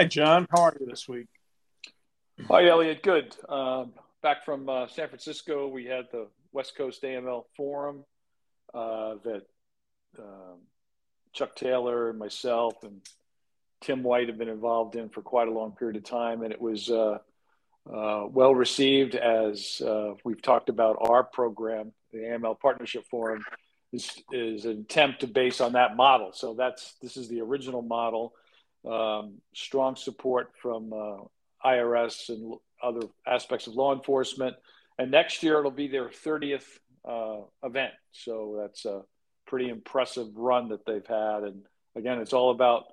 [0.00, 0.48] Hi, John.
[0.50, 1.26] How are you this week?
[2.48, 3.02] Hi, Elliot.
[3.02, 3.36] Good.
[3.50, 3.92] Um,
[4.22, 8.06] back from uh, San Francisco, we had the West Coast AML Forum
[8.72, 9.42] uh, that
[10.18, 10.60] um,
[11.34, 13.02] Chuck Taylor and myself and
[13.82, 16.62] Tim White have been involved in for quite a long period of time, and it
[16.62, 17.18] was uh,
[17.86, 23.44] uh well received as uh, we've talked about our program, the AML Partnership Forum,
[23.92, 26.32] is is an attempt to base on that model.
[26.32, 28.32] So that's this is the original model.
[28.88, 31.24] Um, strong support from uh,
[31.64, 34.56] IRS and other aspects of law enforcement.
[34.98, 36.64] And next year it'll be their 30th
[37.04, 37.92] uh, event.
[38.12, 39.02] So that's a
[39.46, 41.42] pretty impressive run that they've had.
[41.42, 41.62] And
[41.96, 42.86] again, it's all about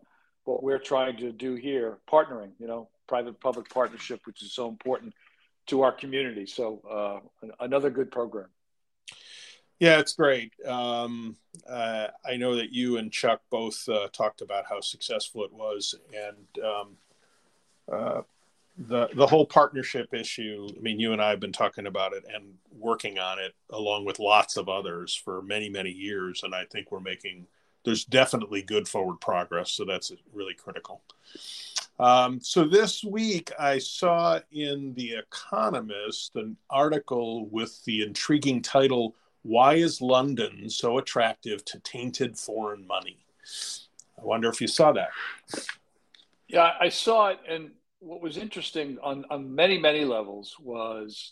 [0.45, 4.67] what we're trying to do here partnering, you know, private public partnership, which is so
[4.67, 5.13] important
[5.67, 6.45] to our community.
[6.45, 6.81] So
[7.43, 8.47] uh, another good program.
[9.79, 10.53] Yeah, it's great.
[10.65, 11.35] Um,
[11.69, 15.93] uh, I know that you and Chuck both uh, talked about how successful it was,
[16.15, 16.97] and um,
[17.91, 18.21] uh,
[18.77, 20.67] the the whole partnership issue.
[20.75, 24.05] I mean, you and I have been talking about it and working on it along
[24.05, 27.45] with lots of others for many many years, and I think we're making
[27.85, 29.71] there's definitely good forward progress.
[29.71, 31.01] So that's really critical.
[31.99, 39.15] Um, so this week, I saw in The Economist an article with the intriguing title
[39.47, 43.17] why is London so attractive to tainted foreign money?
[44.19, 45.09] I wonder if you saw that.
[46.49, 47.39] Yeah, I saw it.
[47.49, 51.31] And what was interesting on, on many, many levels was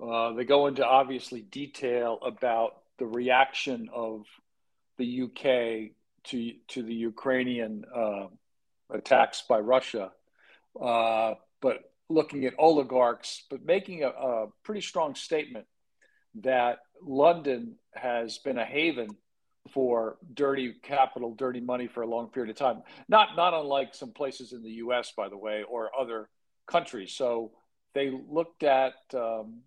[0.00, 4.26] uh, they go into obviously detail about the reaction of
[4.98, 5.92] the UK
[6.24, 8.26] to, to the Ukrainian uh,
[8.90, 10.12] attacks by Russia.
[10.80, 15.66] Uh, but looking at oligarchs, but making a, a pretty strong statement
[16.42, 19.16] that London has been a haven
[19.72, 22.82] for dirty capital, dirty money for a long period of time.
[23.08, 26.28] Not not unlike some places in the U.S., by the way, or other
[26.66, 27.12] countries.
[27.12, 27.52] So
[27.94, 29.60] they looked at um,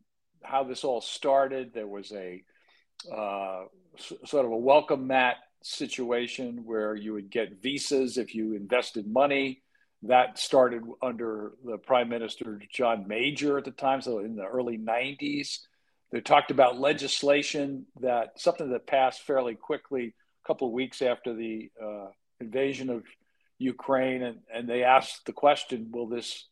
[0.44, 1.74] how this all started.
[1.74, 2.44] There was a
[3.12, 3.64] uh,
[3.98, 9.08] s- sort of a welcome mat situation where you would get visas if you invested
[9.08, 9.62] money.
[10.04, 14.78] That started under the Prime Minister John Major at the time, so in the early
[14.78, 15.60] 90s.
[16.12, 21.36] They talked about legislation that something that passed fairly quickly, a couple of weeks after
[21.36, 22.08] the uh,
[22.40, 23.04] invasion of
[23.60, 26.48] Ukraine, and, and they asked the question, "Will this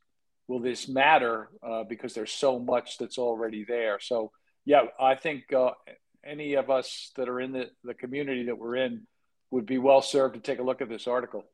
[0.47, 3.99] will this matter?" Uh, because there's so much that's already there.
[3.99, 4.31] So,
[4.65, 5.71] yeah, I think uh,
[6.23, 9.07] any of us that are in the, the community that we're in
[9.49, 11.45] would be well served to take a look at this article.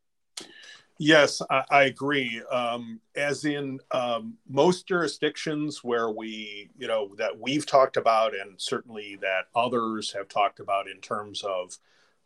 [1.00, 2.42] Yes, I, I agree.
[2.52, 8.59] Um, as in um, most jurisdictions where we, you know, that we've talked about, and
[8.62, 11.78] certainly that others have talked about in terms of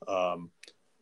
[0.07, 0.51] um,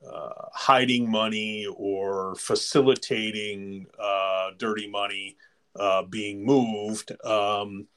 [0.08, 5.36] uh, hiding money or facilitating uh, dirty money
[5.80, 7.14] uh, being moved.
[7.26, 7.88] Um,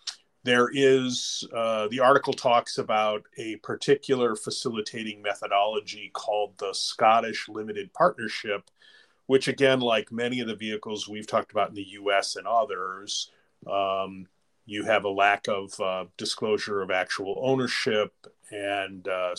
[0.45, 7.93] there is, uh, the article talks about a particular facilitating methodology called the Scottish Limited
[7.93, 8.71] Partnership
[9.29, 12.35] which again, like many of the vehicles we've talked about in the U.S.
[12.35, 13.31] and others,
[13.71, 14.27] um,
[14.65, 18.13] you have a lack of uh, disclosure of actual ownership
[18.51, 19.35] and uh,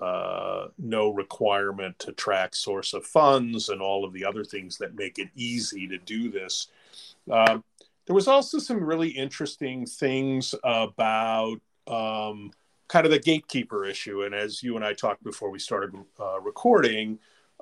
[0.00, 4.94] uh, no requirement to track source of funds and all of the other things that
[4.94, 6.68] make it easy to do this.
[7.28, 7.64] Um,
[8.06, 11.58] there was also some really interesting things about
[11.88, 12.52] um,
[12.86, 14.22] kind of the gatekeeper issue.
[14.22, 17.18] And as you and I talked before we started uh, recording,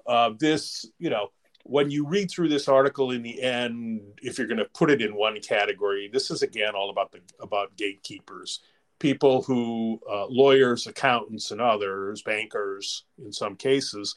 [0.06, 1.30] uh, this, you know,
[1.64, 5.02] when you read through this article in the end if you're going to put it
[5.02, 8.60] in one category this is again all about the about gatekeepers.
[9.00, 14.14] People who uh, lawyers accountants and others bankers in some cases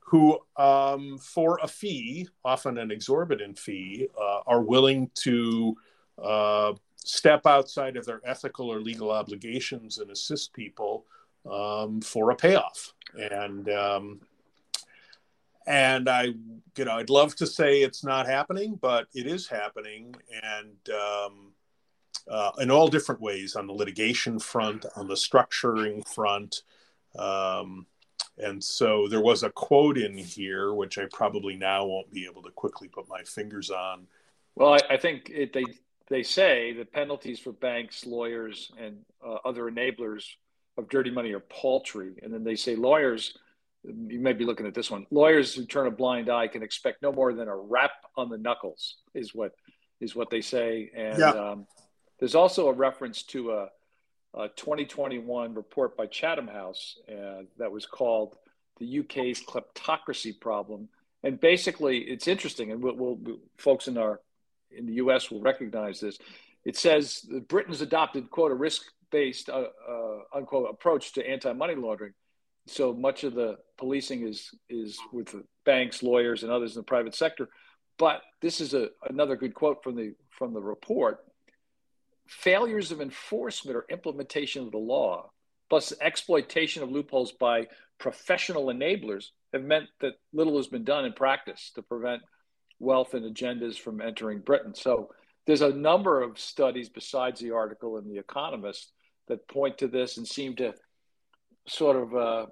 [0.00, 5.76] who um, for a fee often an exorbitant fee uh, are willing to
[6.22, 11.04] uh, step outside of their ethical or legal obligations and assist people
[11.50, 12.92] um, for a payoff.
[13.18, 14.20] And um,
[15.66, 16.34] and I,
[16.76, 21.52] you know, I'd love to say it's not happening, but it is happening, and um,
[22.28, 26.62] uh, in all different ways on the litigation front, on the structuring front.
[27.18, 27.86] Um,
[28.38, 32.42] and so there was a quote in here, which I probably now won't be able
[32.42, 34.06] to quickly put my fingers on.
[34.54, 35.64] Well, I, I think it, they
[36.08, 40.24] they say the penalties for banks, lawyers, and uh, other enablers
[40.76, 43.36] of dirty money are paltry, and then they say lawyers
[43.86, 45.06] you may be looking at this one.
[45.10, 48.38] Lawyers who turn a blind eye can expect no more than a rap on the
[48.38, 49.52] knuckles, is what
[50.00, 50.90] is what they say.
[50.94, 51.30] And yeah.
[51.30, 51.66] um,
[52.18, 53.68] there's also a reference to a,
[54.34, 58.36] a 2021 report by Chatham House uh, that was called
[58.78, 60.88] "The UK's Kleptocracy Problem,"
[61.26, 64.20] And basically, it's interesting, and we'll, we'll, folks in our
[64.70, 65.28] in the U.S.
[65.28, 66.18] will recognize this.
[66.64, 72.12] It says that Britain's adopted quote a risk-based uh, uh, unquote approach to anti-money laundering.
[72.66, 76.84] So much of the policing is is with the banks, lawyers, and others in the
[76.84, 77.48] private sector.
[77.98, 81.18] But this is a, another good quote from the from the report.
[82.26, 85.30] Failures of enforcement or implementation of the law,
[85.70, 87.68] plus exploitation of loopholes by
[87.98, 92.22] professional enablers, have meant that little has been done in practice to prevent
[92.80, 94.74] wealth and agendas from entering Britain.
[94.74, 95.10] So
[95.46, 98.92] there's a number of studies besides the article in The Economist
[99.28, 100.74] that point to this and seem to
[101.66, 102.46] sort of uh,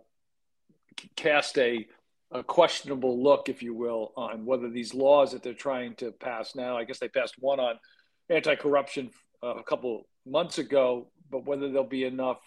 [1.16, 1.86] cast a,
[2.32, 6.54] a, questionable look, if you will, on whether these laws that they're trying to pass
[6.54, 7.78] now, I guess they passed one on
[8.28, 9.10] anti corruption
[9.42, 12.40] uh, a couple months ago, but whether there'll be enough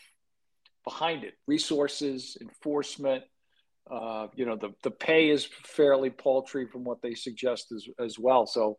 [0.83, 3.23] behind it resources, enforcement,
[3.89, 8.19] uh, you know, the, the pay is fairly paltry from what they suggest as, as
[8.19, 8.45] well.
[8.45, 8.77] So,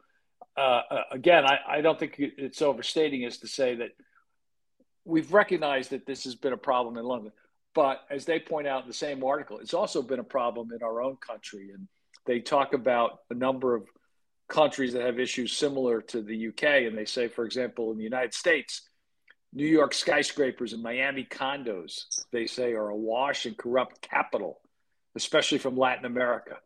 [0.56, 3.90] uh, uh, again, I, I don't think it's overstating is to say that
[5.04, 7.32] we've recognized that this has been a problem in London.
[7.74, 10.82] But as they point out in the same article, it's also been a problem in
[10.82, 11.70] our own country.
[11.72, 11.86] And
[12.26, 13.84] they talk about a number of
[14.48, 16.86] countries that have issues similar to the UK.
[16.86, 18.88] And they say, for example, in the United States,
[19.52, 24.60] New York skyscrapers and Miami condos, they say, are awash in corrupt capital
[25.18, 26.56] especially from Latin America.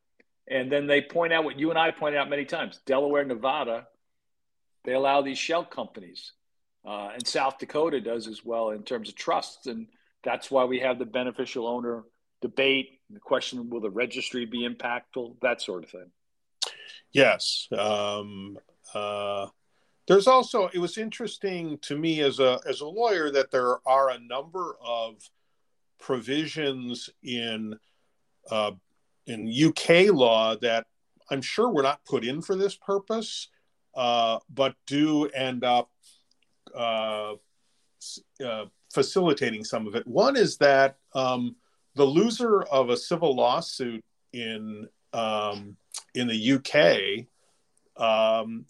[0.49, 3.87] And then they point out what you and I point out many times Delaware, Nevada,
[4.85, 6.33] they allow these shell companies.
[6.85, 9.67] Uh, and South Dakota does as well in terms of trusts.
[9.67, 9.87] And
[10.25, 12.05] that's why we have the beneficial owner
[12.41, 16.11] debate, the question will the registry be impactful, that sort of thing.
[17.13, 17.69] Yes.
[17.77, 18.59] Um,
[18.95, 19.47] uh,
[20.09, 24.11] there's also, it was interesting to me as a, as a lawyer that there are
[24.11, 25.17] a number of
[25.99, 27.79] provisions in
[28.51, 28.73] uh,
[29.27, 30.87] in UK law that
[31.31, 33.49] I'm sure were not put in for this purpose,
[33.95, 35.91] uh, but do end up
[36.77, 37.35] uh,
[38.45, 40.07] uh, facilitating some of it.
[40.07, 41.57] One is that um,
[41.95, 45.77] the loser of a civil lawsuit in um,
[46.15, 47.27] in the UK,
[48.03, 48.67] um,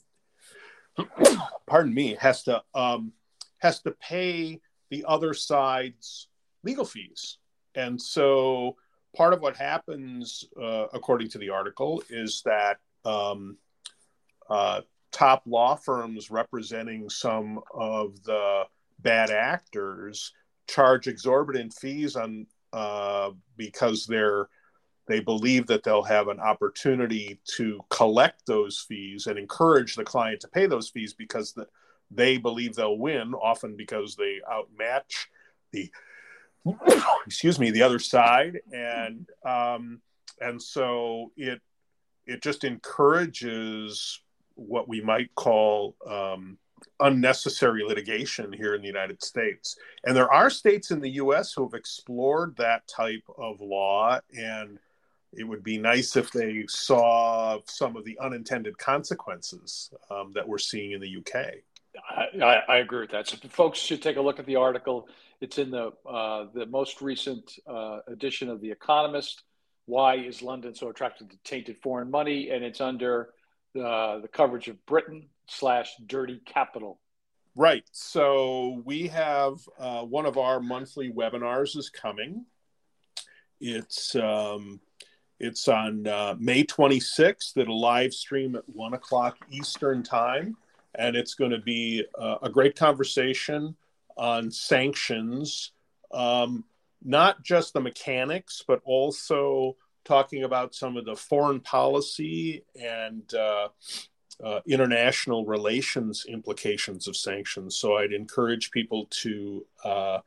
[1.66, 3.12] pardon me, has to um,
[3.58, 4.60] has to pay
[4.90, 6.28] the other side's
[6.64, 7.38] legal fees,
[7.74, 8.76] and so
[9.16, 13.56] part of what happens, uh, according to the article, is that um,
[14.48, 14.80] uh,
[15.12, 18.64] top law firms representing some of the
[19.02, 20.32] bad actors
[20.68, 24.48] charge exorbitant fees on uh, because they're
[25.08, 30.40] they believe that they'll have an opportunity to collect those fees and encourage the client
[30.40, 31.66] to pay those fees because the,
[32.10, 35.26] they believe they'll win often because they outmatch
[35.72, 35.90] the
[37.26, 40.00] excuse me, the other side, and um,
[40.40, 41.60] and so it
[42.26, 44.20] it just encourages
[44.54, 46.58] what we might call um,
[47.00, 49.76] unnecessary litigation here in the United States.
[50.04, 51.52] And there are states in the U.S.
[51.52, 54.78] who have explored that type of law, and
[55.32, 60.58] it would be nice if they saw some of the unintended consequences um, that we're
[60.58, 61.54] seeing in the UK.
[62.08, 63.28] I, I, agree with that.
[63.28, 65.08] So folks should take a look at the article.
[65.40, 69.42] It's in the uh, the most recent uh, edition of The Economist.
[69.86, 72.50] Why is London so attracted to tainted foreign money?
[72.50, 73.30] And it's under
[73.74, 76.98] the, the coverage of Britain slash dirty capital.
[77.54, 77.84] Right.
[77.92, 82.46] So we have uh, one of our monthly webinars is coming.
[83.60, 84.80] It's um,
[85.38, 87.56] it's on uh, May 26th.
[87.56, 90.56] It'll live stream at one o'clock Eastern time
[90.94, 93.74] and it's going to be uh, a great conversation
[94.16, 95.72] on sanctions,
[96.12, 96.64] um,
[97.02, 103.34] not just the mechanics, but also talking about some of the foreign policy and
[104.42, 107.76] uh, international relations implications of sanctions.
[107.76, 110.18] So I'd encourage people to uh,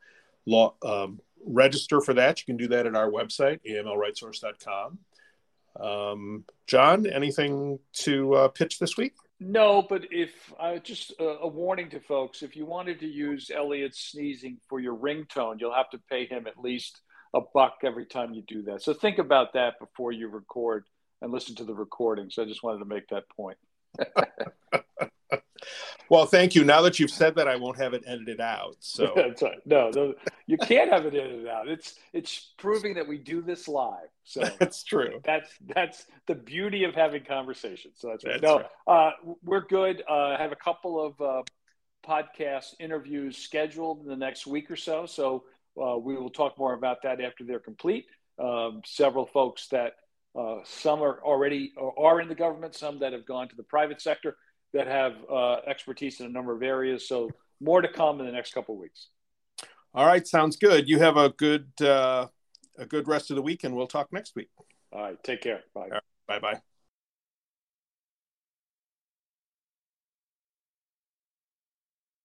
[0.46, 2.40] law, um, register for that.
[2.40, 4.98] You can do that at our website, amlrightsource.com.
[5.80, 9.14] Um, John, anything to uh, pitch this week?
[9.38, 13.50] No, but if uh, just a, a, warning to folks, if you wanted to use
[13.54, 17.02] Elliot sneezing for your ringtone, you'll have to pay him at least
[17.34, 18.82] a buck every time you do that.
[18.82, 20.86] So think about that before you record
[21.20, 22.30] and listen to the recording.
[22.30, 23.58] So I just wanted to make that point.
[26.08, 26.64] Well, thank you.
[26.64, 28.76] Now that you've said that, I won't have it edited out.
[28.80, 29.58] So that's right.
[29.64, 30.14] No, no,
[30.46, 31.68] you can't have it edited out.
[31.68, 34.08] It's it's proving that we do this live.
[34.24, 35.20] So that's true.
[35.24, 37.96] That's that's the beauty of having conversations.
[37.98, 38.42] So that's, right.
[38.42, 38.66] no, right.
[38.86, 39.10] uh,
[39.42, 40.02] we're good.
[40.08, 41.42] Uh, I have a couple of uh,
[42.06, 45.06] podcast interviews scheduled in the next week or so.
[45.06, 45.44] So
[45.80, 48.06] uh, we will talk more about that after they're complete.
[48.38, 49.94] Um, several folks that
[50.36, 54.02] Uh, some are already are in the government, some that have gone to the private
[54.02, 54.36] sector
[54.72, 57.08] that have uh, expertise in a number of areas.
[57.08, 59.08] So more to come in the next couple of weeks.
[59.94, 60.88] All right, sounds good.
[60.88, 62.26] You have a good uh,
[62.78, 64.50] a good rest of the week, and we'll talk next week.
[64.92, 65.62] All right, take care.
[65.74, 65.88] Bye.
[65.90, 66.60] Right, bye bye.